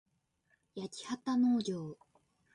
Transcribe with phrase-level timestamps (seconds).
[0.73, 1.97] やきはたのうぎょう